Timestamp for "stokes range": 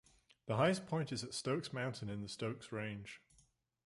2.27-3.21